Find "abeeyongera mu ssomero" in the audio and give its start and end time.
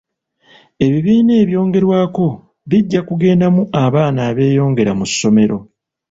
4.29-5.57